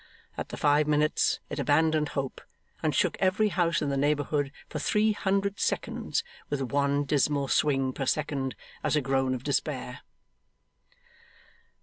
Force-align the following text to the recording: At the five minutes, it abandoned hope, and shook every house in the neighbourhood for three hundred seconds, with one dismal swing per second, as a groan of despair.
At 0.35 0.49
the 0.49 0.57
five 0.57 0.87
minutes, 0.87 1.39
it 1.51 1.59
abandoned 1.59 2.09
hope, 2.17 2.41
and 2.81 2.95
shook 2.95 3.15
every 3.19 3.49
house 3.49 3.83
in 3.83 3.89
the 3.89 3.97
neighbourhood 3.97 4.51
for 4.67 4.79
three 4.79 5.11
hundred 5.11 5.59
seconds, 5.59 6.23
with 6.49 6.59
one 6.71 7.03
dismal 7.03 7.47
swing 7.47 7.93
per 7.93 8.07
second, 8.07 8.55
as 8.83 8.95
a 8.95 9.01
groan 9.01 9.35
of 9.35 9.43
despair. 9.43 9.99